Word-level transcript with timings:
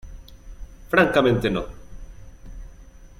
francamente 0.89 1.51
no. 1.51 1.63